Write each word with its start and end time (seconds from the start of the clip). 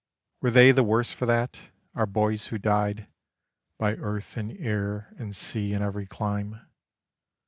Were 0.41 0.49
they 0.49 0.71
the 0.71 0.81
worse 0.81 1.11
for 1.11 1.27
that 1.27 1.59
our 1.93 2.07
boys 2.07 2.47
who 2.47 2.57
died, 2.57 3.05
By 3.77 3.97
earth 3.97 4.35
and 4.35 4.51
air 4.57 5.13
and 5.19 5.35
sea 5.35 5.73
in 5.73 5.83
every 5.83 6.07
clime? 6.07 6.59